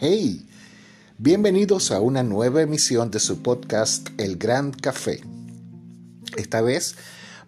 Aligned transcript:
Hey, 0.00 0.46
bienvenidos 1.18 1.90
a 1.90 2.00
una 2.00 2.22
nueva 2.22 2.62
emisión 2.62 3.10
de 3.10 3.18
su 3.18 3.42
podcast 3.42 4.10
El 4.16 4.36
Gran 4.36 4.70
Café. 4.70 5.22
Esta 6.36 6.60
vez 6.60 6.94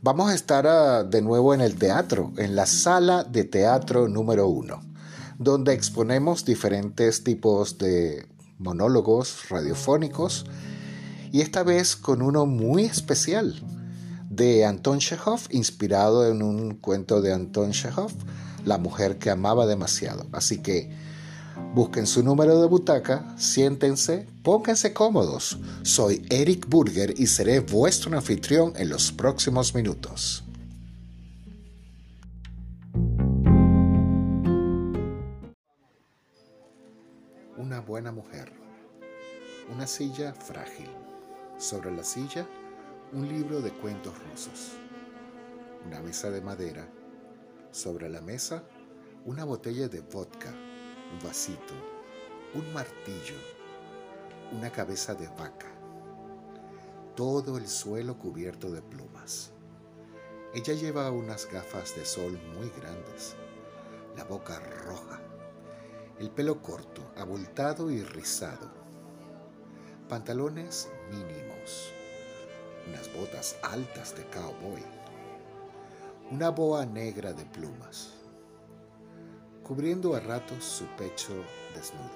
vamos 0.02 0.32
a 0.32 0.34
estar 0.34 0.66
ah, 0.66 1.04
de 1.04 1.22
nuevo 1.22 1.54
en 1.54 1.60
el 1.60 1.76
teatro, 1.76 2.32
en 2.38 2.56
la 2.56 2.66
sala 2.66 3.22
de 3.22 3.44
teatro 3.44 4.08
número 4.08 4.48
uno, 4.48 4.82
donde 5.38 5.74
exponemos 5.74 6.44
diferentes 6.44 7.22
tipos 7.22 7.78
de 7.78 8.26
monólogos 8.58 9.48
radiofónicos 9.48 10.44
y 11.30 11.42
esta 11.42 11.62
vez 11.62 11.94
con 11.94 12.20
uno 12.20 12.46
muy 12.46 12.82
especial 12.82 13.62
de 14.28 14.64
Anton 14.64 14.98
Chekhov, 14.98 15.42
inspirado 15.50 16.28
en 16.28 16.42
un 16.42 16.74
cuento 16.74 17.22
de 17.22 17.32
Anton 17.32 17.70
Chekhov, 17.70 18.10
La 18.64 18.76
mujer 18.76 19.18
que 19.18 19.30
amaba 19.30 19.66
demasiado. 19.66 20.26
Así 20.32 20.58
que 20.58 20.90
busquen 21.74 22.06
su 22.06 22.22
número 22.22 22.60
de 22.60 22.66
butaca, 22.66 23.34
siéntense, 23.36 24.26
pónganse 24.42 24.92
cómodos. 24.92 25.58
Soy 25.82 26.26
Eric 26.30 26.68
Burger 26.68 27.14
y 27.16 27.26
seré 27.26 27.60
vuestro 27.60 28.14
anfitrión 28.16 28.72
en 28.76 28.88
los 28.88 29.12
próximos 29.12 29.74
minutos. 29.74 30.44
Una 37.56 37.80
buena 37.80 38.10
mujer. 38.10 38.52
Una 39.72 39.86
silla 39.86 40.32
frágil. 40.34 40.88
Sobre 41.58 41.94
la 41.94 42.02
silla, 42.02 42.46
un 43.12 43.28
libro 43.28 43.60
de 43.60 43.70
cuentos 43.70 44.14
rusos. 44.30 44.72
Una 45.86 46.00
mesa 46.00 46.30
de 46.30 46.40
madera. 46.40 46.88
Sobre 47.70 48.08
la 48.08 48.20
mesa, 48.20 48.64
una 49.24 49.44
botella 49.44 49.88
de 49.88 50.00
vodka, 50.00 50.52
un 51.12 51.18
vasito, 51.26 51.74
un 52.54 52.72
martillo, 52.72 53.36
una 54.52 54.70
cabeza 54.70 55.14
de 55.14 55.28
vaca. 55.28 55.66
Todo 57.16 57.58
el 57.58 57.68
suelo 57.68 58.16
cubierto 58.16 58.70
de 58.70 58.80
plumas. 58.80 59.52
Ella 60.54 60.74
lleva 60.74 61.10
unas 61.10 61.50
gafas 61.50 61.94
de 61.96 62.04
sol 62.04 62.38
muy 62.54 62.70
grandes, 62.70 63.36
la 64.16 64.24
boca 64.24 64.58
roja, 64.84 65.20
el 66.18 66.30
pelo 66.30 66.60
corto, 66.62 67.12
abultado 67.16 67.90
y 67.90 68.02
rizado, 68.02 68.68
pantalones 70.08 70.90
mínimos, 71.10 71.92
unas 72.88 73.12
botas 73.14 73.56
altas 73.62 74.16
de 74.16 74.24
cowboy, 74.26 74.84
una 76.30 76.50
boa 76.50 76.84
negra 76.84 77.32
de 77.32 77.44
plumas, 77.46 78.19
cubriendo 79.70 80.16
a 80.16 80.18
ratos 80.18 80.64
su 80.64 80.84
pecho 80.96 81.32
desnudo. 81.76 82.10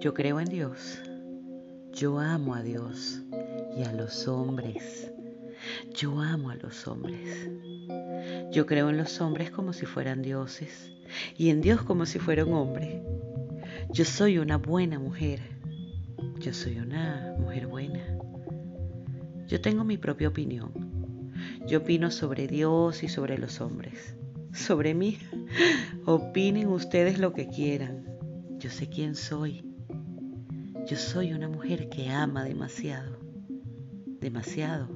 Yo 0.00 0.12
creo 0.12 0.40
en 0.40 0.46
Dios. 0.46 1.00
Yo 1.92 2.18
amo 2.18 2.56
a 2.56 2.62
Dios 2.64 3.20
y 3.76 3.84
a 3.84 3.92
los 3.92 4.26
hombres. 4.26 5.12
Yo 5.94 6.18
amo 6.18 6.50
a 6.50 6.56
los 6.56 6.88
hombres. 6.88 7.48
Yo 8.50 8.66
creo 8.66 8.90
en 8.90 8.96
los 8.96 9.20
hombres 9.20 9.50
como 9.50 9.72
si 9.72 9.86
fueran 9.86 10.22
dioses 10.22 10.90
y 11.36 11.50
en 11.50 11.60
Dios 11.60 11.82
como 11.82 12.06
si 12.06 12.18
fuera 12.18 12.44
un 12.44 12.54
hombre. 12.54 13.02
Yo 13.90 14.04
soy 14.04 14.38
una 14.38 14.56
buena 14.56 14.98
mujer. 14.98 15.40
Yo 16.38 16.52
soy 16.52 16.78
una 16.78 17.34
mujer 17.38 17.66
buena. 17.66 18.00
Yo 19.46 19.60
tengo 19.60 19.84
mi 19.84 19.98
propia 19.98 20.28
opinión. 20.28 20.72
Yo 21.66 21.78
opino 21.78 22.10
sobre 22.10 22.46
Dios 22.46 23.02
y 23.02 23.08
sobre 23.08 23.38
los 23.38 23.60
hombres. 23.60 24.14
Sobre 24.52 24.94
mí, 24.94 25.18
opinen 26.06 26.68
ustedes 26.68 27.18
lo 27.18 27.32
que 27.32 27.48
quieran. 27.48 28.04
Yo 28.58 28.70
sé 28.70 28.88
quién 28.88 29.14
soy. 29.14 29.64
Yo 30.86 30.96
soy 30.96 31.32
una 31.32 31.48
mujer 31.48 31.88
que 31.88 32.10
ama 32.10 32.44
demasiado. 32.44 33.18
Demasiado. 34.20 34.88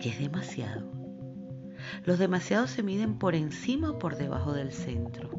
Que 0.00 0.08
es 0.10 0.18
demasiado. 0.18 0.99
Los 2.04 2.18
demasiados 2.18 2.70
se 2.70 2.82
miden 2.82 3.18
por 3.18 3.34
encima 3.34 3.90
o 3.90 3.98
por 3.98 4.16
debajo 4.16 4.52
del 4.52 4.72
centro. 4.72 5.30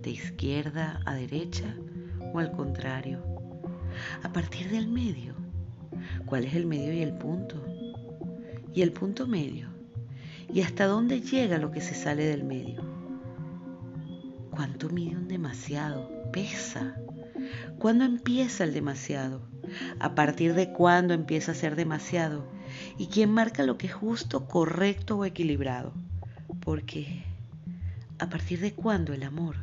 De 0.00 0.10
izquierda 0.10 1.00
a 1.06 1.14
derecha 1.14 1.76
o 2.32 2.38
al 2.38 2.52
contrario. 2.52 3.22
A 4.22 4.32
partir 4.32 4.70
del 4.70 4.88
medio. 4.88 5.34
¿Cuál 6.26 6.44
es 6.44 6.54
el 6.54 6.66
medio 6.66 6.92
y 6.92 7.02
el 7.02 7.14
punto? 7.14 7.64
Y 8.72 8.82
el 8.82 8.92
punto 8.92 9.26
medio. 9.26 9.68
¿Y 10.52 10.62
hasta 10.62 10.86
dónde 10.86 11.20
llega 11.20 11.58
lo 11.58 11.70
que 11.70 11.80
se 11.80 11.94
sale 11.94 12.24
del 12.24 12.44
medio? 12.44 12.82
¿Cuánto 14.50 14.88
mide 14.88 15.16
un 15.16 15.28
demasiado? 15.28 16.10
Pesa. 16.32 16.96
¿Cuándo 17.78 18.04
empieza 18.04 18.64
el 18.64 18.72
demasiado? 18.72 19.42
¿A 19.98 20.14
partir 20.14 20.54
de 20.54 20.72
cuándo 20.72 21.14
empieza 21.14 21.52
a 21.52 21.56
ser 21.56 21.76
demasiado? 21.76 22.46
¿Y 22.98 23.06
quién 23.06 23.30
marca 23.30 23.62
lo 23.62 23.78
que 23.78 23.86
es 23.86 23.94
justo, 23.94 24.46
correcto 24.46 25.18
o 25.18 25.24
equilibrado? 25.24 25.92
Porque 26.60 27.24
¿a 28.18 28.28
partir 28.28 28.60
de 28.60 28.72
cuándo 28.72 29.12
el 29.12 29.22
amor, 29.22 29.56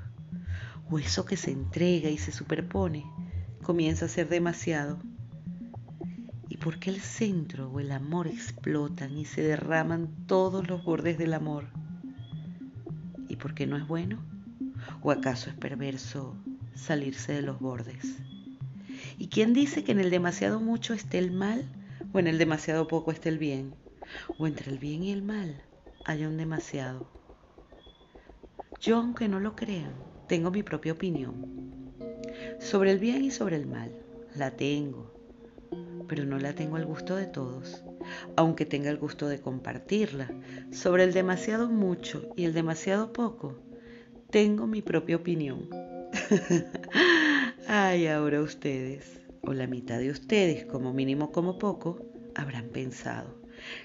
o 0.90 1.00
eso 1.00 1.26
que 1.26 1.38
se 1.38 1.52
entrega 1.52 2.10
y 2.10 2.18
se 2.18 2.32
superpone, 2.32 3.06
comienza 3.64 4.06
a 4.06 4.10
ser 4.10 4.30
demasiado? 4.30 5.00
¿Y 6.50 6.58
por 6.58 6.80
qué 6.80 6.90
el 6.90 7.00
centro 7.00 7.72
o 7.72 7.80
el 7.80 7.92
amor 7.92 8.28
explotan 8.28 9.18
y 9.18 9.26
se 9.26 9.42
derraman 9.42 10.10
todos 10.28 10.68
los 10.68 10.84
bordes 10.84 11.18
del 11.18 11.34
amor? 11.34 11.68
¿Y 13.28 13.38
por 13.38 13.54
qué 13.54 13.68
no 13.68 13.78
es 13.78 13.88
bueno? 13.88 14.20
¿O 15.02 15.12
acaso 15.12 15.50
es 15.50 15.56
perverso 15.56 16.36
salirse 16.76 17.34
de 17.34 17.42
los 17.42 17.60
bordes. 17.60 18.18
¿Y 19.18 19.28
quién 19.28 19.54
dice 19.54 19.84
que 19.84 19.92
en 19.92 20.00
el 20.00 20.10
demasiado 20.10 20.60
mucho 20.60 20.94
esté 20.94 21.20
el 21.20 21.32
mal 21.32 21.66
o 22.14 22.20
en 22.20 22.28
el 22.28 22.38
demasiado 22.38 22.88
poco 22.88 23.12
esté 23.12 23.30
el 23.30 23.38
bien? 23.38 23.76
O 24.38 24.48
entre 24.48 24.72
el 24.72 24.80
bien 24.80 25.04
y 25.04 25.12
el 25.12 25.22
mal 25.22 25.62
haya 26.04 26.28
un 26.28 26.38
demasiado. 26.38 27.08
Yo, 28.80 28.98
aunque 28.98 29.28
no 29.28 29.40
lo 29.40 29.56
crean, 29.56 29.94
tengo 30.28 30.52
mi 30.52 30.64
propia 30.64 30.94
opinión. 30.94 31.94
Sobre 32.60 32.92
el 32.92 33.00
bien 33.00 33.24
y 33.24 33.32
sobre 33.32 33.56
el 33.56 33.68
mal, 33.68 33.92
la 34.36 34.52
tengo, 34.52 35.14
pero 36.08 36.26
no 36.26 36.40
la 36.40 36.54
tengo 36.54 36.78
al 36.78 36.86
gusto 36.86 37.16
de 37.16 37.28
todos, 37.28 37.84
aunque 38.36 38.66
tenga 38.66 38.90
el 38.90 38.98
gusto 38.98 39.28
de 39.28 39.40
compartirla. 39.40 40.34
Sobre 40.72 41.04
el 41.04 41.14
demasiado 41.14 41.70
mucho 41.70 42.34
y 42.36 42.46
el 42.46 42.54
demasiado 42.54 43.14
poco, 43.14 43.62
tengo 44.32 44.68
mi 44.68 44.82
propia 44.82 45.18
opinión. 45.18 45.70
Ay, 47.68 48.08
ahora 48.08 48.42
ustedes, 48.42 49.21
o 49.42 49.54
la 49.54 49.68
mitad 49.68 50.00
de 50.00 50.12
ustedes, 50.12 50.66
como 50.66 50.94
mínimo 50.94 51.32
como 51.32 51.58
poco, 51.58 52.06
habrán 52.36 52.70
pensado, 52.70 53.42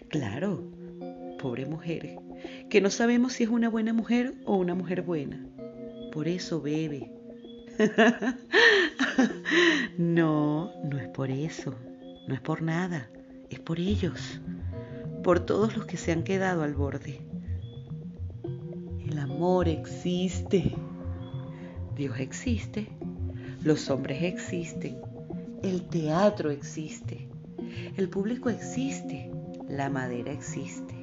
claro, 0.09 0.62
pobre 1.39 1.67
mujer, 1.67 2.17
que 2.69 2.81
no 2.81 2.91
sabemos 2.91 3.34
si 3.34 3.44
es 3.44 3.50
una 3.50 3.69
buena 3.69 3.93
mujer 3.93 4.34
o 4.45 4.56
una 4.56 4.75
mujer 4.75 5.03
buena. 5.03 5.47
Por 6.12 6.28
eso 6.28 6.61
bebe. 6.61 7.11
no, 9.99 10.72
no 10.84 10.99
es 10.99 11.09
por 11.09 11.31
eso, 11.31 11.75
no 12.27 12.34
es 12.34 12.41
por 12.41 12.62
nada, 12.62 13.11
es 13.50 13.61
por 13.61 13.78
ellos, 13.78 14.41
por 15.22 15.41
todos 15.41 15.77
los 15.77 15.87
que 15.87 15.97
se 15.97 16.12
han 16.12 16.22
quedado 16.22 16.62
al 16.62 16.75
borde. 16.75 17.21
El 19.06 19.19
amor 19.19 19.69
existe. 19.69 20.75
Dios 21.95 22.19
existe, 22.19 22.89
los 23.63 23.89
hombres 23.89 24.22
existen, 24.22 24.98
el 25.66 25.83
teatro 25.89 26.51
existe, 26.51 27.28
el 27.97 28.09
público 28.09 28.51
existe, 28.51 29.33
la 29.68 29.91
madera 29.91 30.30
existe, 30.30 30.95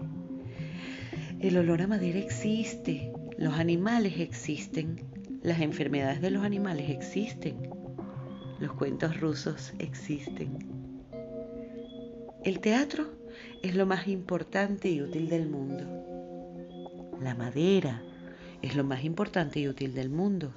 el 1.42 1.58
olor 1.58 1.82
a 1.82 1.88
madera 1.88 2.18
existe, 2.18 3.12
los 3.38 3.56
animales 3.56 4.20
existen, 4.20 5.02
las 5.42 5.60
enfermedades 5.60 6.22
de 6.22 6.32
los 6.32 6.46
animales 6.46 6.90
existen, 6.90 7.70
los 8.60 8.72
cuentos 8.74 9.20
rusos 9.20 9.74
existen. 9.80 10.58
El 12.46 12.62
teatro 12.62 13.10
es 13.62 13.76
lo 13.76 13.86
más 13.86 14.08
importante 14.08 14.90
y 14.90 15.02
útil 15.02 15.28
del 15.28 15.50
mundo. 15.50 17.18
La 17.22 17.36
madera 17.36 18.02
es 18.62 18.78
lo 18.78 18.86
más 18.86 19.04
importante 19.04 19.60
y 19.60 19.68
útil 19.68 19.94
del 19.94 20.10
mundo. 20.10 20.54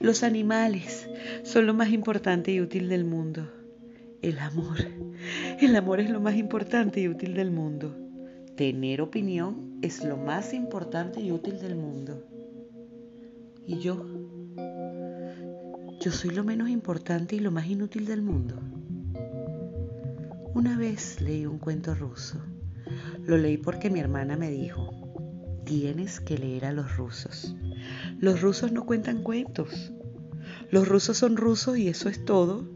Los 0.00 0.22
animales 0.22 1.08
son 1.42 1.66
lo 1.66 1.74
más 1.74 1.90
importante 1.90 2.52
y 2.52 2.60
útil 2.60 2.88
del 2.88 3.04
mundo. 3.04 3.50
El 4.22 4.38
amor. 4.38 4.78
El 5.60 5.76
amor 5.76 6.00
es 6.00 6.10
lo 6.10 6.20
más 6.20 6.36
importante 6.36 7.00
y 7.00 7.08
útil 7.08 7.34
del 7.34 7.50
mundo. 7.50 7.96
Tener 8.56 9.00
opinión 9.00 9.78
es 9.82 10.04
lo 10.04 10.16
más 10.16 10.54
importante 10.54 11.20
y 11.20 11.32
útil 11.32 11.60
del 11.60 11.76
mundo. 11.76 12.24
¿Y 13.66 13.78
yo? 13.78 14.04
yo 16.04 16.12
soy 16.12 16.30
lo 16.30 16.44
menos 16.44 16.68
importante 16.68 17.36
y 17.36 17.40
lo 17.40 17.50
más 17.50 17.66
inútil 17.66 18.04
del 18.04 18.20
mundo. 18.20 18.60
Una 20.52 20.76
vez 20.76 21.20
leí 21.22 21.46
un 21.46 21.58
cuento 21.58 21.94
ruso. 21.94 22.38
Lo 23.24 23.38
leí 23.38 23.56
porque 23.56 23.88
mi 23.88 24.00
hermana 24.00 24.36
me 24.36 24.50
dijo, 24.50 24.90
tienes 25.64 26.20
que 26.20 26.36
leer 26.36 26.66
a 26.66 26.72
los 26.72 26.96
rusos. 26.98 27.56
Los 28.20 28.40
rusos 28.40 28.72
no 28.72 28.84
cuentan 28.86 29.22
cuentos. 29.22 29.92
Los 30.70 30.88
rusos 30.88 31.16
son 31.18 31.36
rusos 31.36 31.78
y 31.78 31.88
eso 31.88 32.08
es 32.08 32.24
todo. 32.24 32.68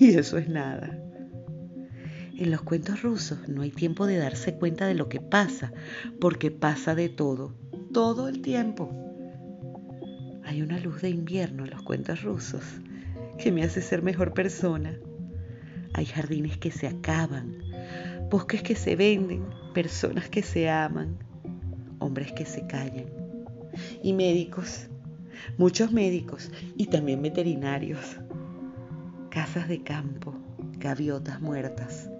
Y 0.00 0.14
eso 0.14 0.38
es 0.38 0.48
nada. 0.48 0.98
En 2.36 2.50
los 2.50 2.62
cuentos 2.62 3.02
rusos 3.02 3.48
no 3.48 3.62
hay 3.62 3.70
tiempo 3.70 4.06
de 4.06 4.16
darse 4.16 4.54
cuenta 4.54 4.86
de 4.86 4.94
lo 4.94 5.08
que 5.08 5.20
pasa, 5.20 5.72
porque 6.20 6.50
pasa 6.50 6.94
de 6.94 7.08
todo, 7.08 7.54
todo 7.92 8.28
el 8.28 8.42
tiempo. 8.42 8.90
Hay 10.44 10.62
una 10.62 10.78
luz 10.78 11.02
de 11.02 11.10
invierno 11.10 11.64
en 11.64 11.70
los 11.70 11.82
cuentos 11.82 12.22
rusos 12.22 12.62
que 13.38 13.52
me 13.52 13.62
hace 13.62 13.80
ser 13.80 14.02
mejor 14.02 14.34
persona. 14.34 14.98
Hay 15.94 16.06
jardines 16.06 16.56
que 16.58 16.70
se 16.70 16.86
acaban, 16.86 17.58
bosques 18.30 18.62
que 18.62 18.74
se 18.74 18.96
venden, 18.96 19.44
personas 19.74 20.28
que 20.28 20.42
se 20.42 20.68
aman, 20.70 21.18
hombres 21.98 22.32
que 22.32 22.46
se 22.46 22.66
callan 22.66 23.21
y 24.02 24.12
médicos, 24.12 24.88
muchos 25.58 25.92
médicos 25.92 26.50
y 26.76 26.86
también 26.86 27.22
veterinarios, 27.22 28.18
casas 29.30 29.68
de 29.68 29.82
campo, 29.82 30.34
gaviotas 30.78 31.40
muertas, 31.40 32.10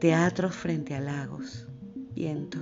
teatros 0.00 0.54
frente 0.54 0.94
a 0.94 1.00
lagos, 1.00 1.66
viento. 2.14 2.58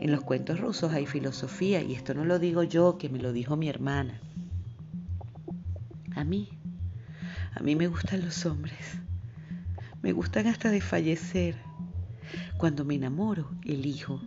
En 0.00 0.10
los 0.10 0.22
cuentos 0.22 0.60
rusos 0.60 0.92
hay 0.92 1.06
filosofía 1.06 1.82
y 1.82 1.94
esto 1.94 2.14
no 2.14 2.24
lo 2.24 2.38
digo 2.38 2.62
yo, 2.62 2.98
que 2.98 3.08
me 3.08 3.18
lo 3.18 3.32
dijo 3.32 3.56
mi 3.56 3.68
hermana. 3.68 4.20
A 6.14 6.24
mí, 6.24 6.48
a 7.54 7.60
mí 7.60 7.76
me 7.76 7.86
gustan 7.86 8.24
los 8.24 8.44
hombres. 8.44 8.98
Me 10.02 10.12
gustan 10.12 10.46
hasta 10.46 10.70
de 10.70 10.80
fallecer. 10.80 11.56
Cuando 12.56 12.84
me 12.84 12.94
enamoro, 12.94 13.50
elijo. 13.64 14.20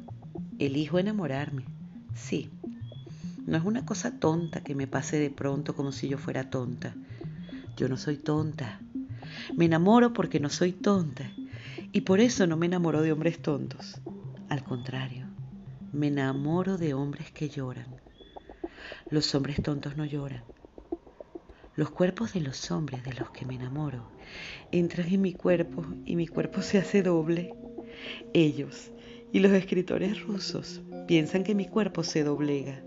Elijo 0.60 1.00
enamorarme. 1.00 1.66
Sí. 2.14 2.50
No 3.46 3.58
es 3.58 3.64
una 3.64 3.86
cosa 3.86 4.20
tonta 4.20 4.64
que 4.64 4.76
me 4.76 4.88
pase 4.88 5.18
de 5.18 5.30
pronto 5.30 5.76
como 5.76 5.92
si 5.92 6.08
yo 6.08 6.18
fuera 6.18 6.50
tonta. 6.50 6.96
Yo 7.76 7.90
no 7.90 7.98
soy 7.98 8.18
tonta. 8.18 8.80
Me 9.56 9.66
enamoro 9.66 10.14
porque 10.14 10.40
no 10.40 10.50
soy 10.50 10.72
tonta 10.74 11.32
y 11.92 12.02
por 12.02 12.20
eso 12.20 12.48
no 12.48 12.58
me 12.58 12.68
enamoro 12.68 13.02
de 13.02 13.12
hombres 13.12 13.42
tontos. 13.42 14.00
Al 14.50 14.64
contrario, 14.64 15.26
me 15.92 16.08
enamoro 16.08 16.78
de 16.78 16.94
hombres 16.94 17.32
que 17.32 17.50
lloran. 17.50 17.88
Los 19.10 19.34
hombres 19.36 19.62
tontos 19.62 19.98
no 19.98 20.06
lloran. 20.06 20.44
Los 21.76 21.90
cuerpos 21.90 22.34
de 22.34 22.42
los 22.42 22.70
hombres 22.70 23.04
de 23.04 23.14
los 23.14 23.32
que 23.32 23.46
me 23.46 23.56
enamoro 23.56 24.06
entran 24.72 25.08
en 25.08 25.22
mi 25.22 25.34
cuerpo 25.34 25.86
y 26.06 26.16
mi 26.16 26.28
cuerpo 26.28 26.62
se 26.62 26.78
hace 26.78 27.02
doble. 27.02 27.54
Ellos 28.34 28.92
y 29.34 29.40
los 29.40 29.52
escritores 29.52 30.22
rusos 30.22 30.82
piensan 31.08 31.44
que 31.44 31.56
mi 31.56 31.66
cuerpo 31.66 32.04
se 32.04 32.24
doblega, 32.24 32.84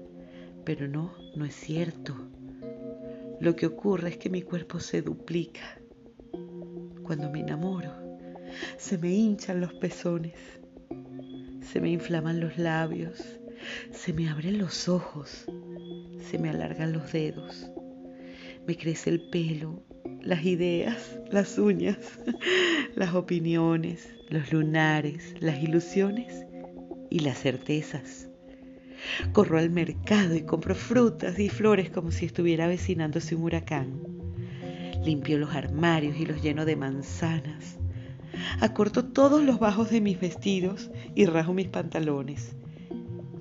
pero 0.64 0.88
no, 0.88 1.14
no 1.36 1.44
es 1.44 1.54
cierto. 1.54 2.14
Lo 3.40 3.56
que 3.56 3.66
ocurre 3.66 4.10
es 4.10 4.16
que 4.16 4.30
mi 4.30 4.42
cuerpo 4.42 4.80
se 4.80 5.02
duplica. 5.02 5.78
Cuando 7.02 7.30
me 7.30 7.40
enamoro, 7.40 7.92
se 8.78 8.96
me 8.98 9.12
hinchan 9.12 9.60
los 9.60 9.74
pezones, 9.74 10.34
se 11.60 11.80
me 11.80 11.90
inflaman 11.90 12.40
los 12.40 12.56
labios, 12.56 13.22
se 13.90 14.12
me 14.12 14.28
abren 14.28 14.58
los 14.58 14.88
ojos, 14.88 15.44
se 16.18 16.38
me 16.38 16.50
alargan 16.50 16.92
los 16.92 17.12
dedos, 17.12 17.70
me 18.66 18.76
crece 18.76 19.10
el 19.10 19.28
pelo, 19.28 19.82
las 20.22 20.44
ideas, 20.44 21.18
las 21.30 21.58
uñas, 21.58 21.98
las 22.94 23.14
opiniones, 23.14 24.08
los 24.30 24.52
lunares, 24.52 25.34
las 25.40 25.62
ilusiones 25.62 26.46
y 27.10 27.20
las 27.20 27.38
certezas. 27.38 28.28
Corro 29.32 29.58
al 29.58 29.70
mercado 29.70 30.34
y 30.34 30.42
compro 30.42 30.74
frutas 30.74 31.38
y 31.38 31.48
flores 31.48 31.90
como 31.90 32.10
si 32.10 32.26
estuviera 32.26 32.64
avecinándose 32.64 33.34
un 33.34 33.42
huracán. 33.42 34.00
Limpio 35.04 35.38
los 35.38 35.54
armarios 35.54 36.16
y 36.18 36.26
los 36.26 36.42
lleno 36.42 36.64
de 36.64 36.76
manzanas, 36.76 37.78
acorto 38.60 39.04
todos 39.04 39.42
los 39.42 39.58
bajos 39.58 39.90
de 39.90 40.00
mis 40.00 40.18
vestidos 40.18 40.90
y 41.14 41.26
rajo 41.26 41.52
mis 41.52 41.68
pantalones. 41.68 42.56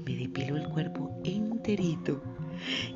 Me 0.05 0.15
depilo 0.15 0.57
el 0.57 0.67
cuerpo 0.67 1.21
enterito 1.23 2.21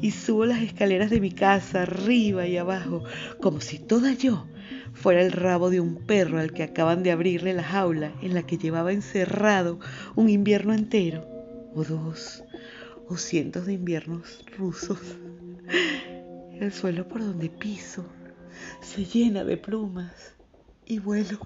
y 0.01 0.11
subo 0.11 0.45
las 0.45 0.61
escaleras 0.61 1.09
de 1.09 1.21
mi 1.21 1.31
casa 1.31 1.83
arriba 1.83 2.47
y 2.47 2.57
abajo, 2.57 3.03
como 3.41 3.61
si 3.61 3.79
toda 3.79 4.13
yo 4.13 4.45
fuera 4.93 5.21
el 5.21 5.31
rabo 5.31 5.69
de 5.69 5.79
un 5.79 5.95
perro 5.95 6.39
al 6.39 6.51
que 6.51 6.63
acaban 6.63 7.03
de 7.03 7.11
abrirle 7.11 7.53
la 7.53 7.63
jaula 7.63 8.11
en 8.21 8.33
la 8.33 8.43
que 8.43 8.57
llevaba 8.57 8.91
encerrado 8.91 9.79
un 10.15 10.29
invierno 10.29 10.73
entero, 10.73 11.25
o 11.73 11.83
dos, 11.83 12.43
o 13.07 13.18
cientos 13.18 13.65
de 13.65 13.74
inviernos 13.74 14.44
rusos. 14.57 15.00
El 16.59 16.71
suelo 16.71 17.07
por 17.07 17.21
donde 17.21 17.50
piso 17.50 18.06
se 18.81 19.06
llena 19.06 19.44
de 19.44 19.57
plumas 19.57 20.36
y 20.86 21.00
vuelo. 21.00 21.39